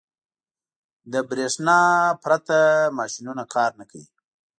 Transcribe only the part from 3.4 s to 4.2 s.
کار نه کوي.